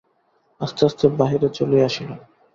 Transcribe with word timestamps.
আস্তে 0.61 0.81
আস্তে 0.87 1.05
বাহিরে 1.19 1.47
চলিয়া 1.57 1.85
আসিল। 1.89 2.09